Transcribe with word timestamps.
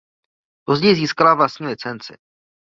Později 0.65 0.95
získala 0.95 1.35
vlastní 1.35 1.67
licenci. 1.67 2.13